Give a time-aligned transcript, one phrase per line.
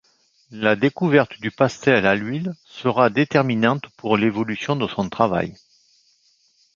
[0.49, 5.53] La découverte du pastel à l’huile sera déterminante pour l’évolution de son travail.